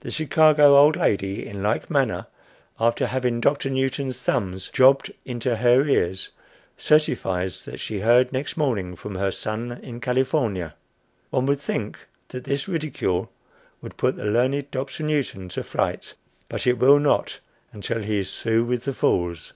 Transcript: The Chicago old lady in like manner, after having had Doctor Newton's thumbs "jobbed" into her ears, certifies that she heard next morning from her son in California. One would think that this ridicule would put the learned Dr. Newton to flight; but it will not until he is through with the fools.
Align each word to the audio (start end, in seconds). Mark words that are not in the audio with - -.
The 0.00 0.10
Chicago 0.10 0.76
old 0.76 0.94
lady 0.94 1.46
in 1.46 1.62
like 1.62 1.88
manner, 1.88 2.26
after 2.78 3.06
having 3.06 3.36
had 3.36 3.42
Doctor 3.44 3.70
Newton's 3.70 4.20
thumbs 4.20 4.68
"jobbed" 4.68 5.10
into 5.24 5.56
her 5.56 5.86
ears, 5.86 6.28
certifies 6.76 7.64
that 7.64 7.80
she 7.80 8.00
heard 8.00 8.30
next 8.30 8.58
morning 8.58 8.94
from 8.94 9.14
her 9.14 9.30
son 9.30 9.80
in 9.82 10.02
California. 10.02 10.74
One 11.30 11.46
would 11.46 11.60
think 11.60 11.96
that 12.28 12.44
this 12.44 12.68
ridicule 12.68 13.32
would 13.80 13.96
put 13.96 14.16
the 14.16 14.26
learned 14.26 14.70
Dr. 14.70 15.02
Newton 15.02 15.48
to 15.48 15.64
flight; 15.64 16.12
but 16.50 16.66
it 16.66 16.76
will 16.78 16.98
not 16.98 17.40
until 17.72 18.02
he 18.02 18.18
is 18.20 18.38
through 18.42 18.64
with 18.64 18.84
the 18.84 18.92
fools. 18.92 19.54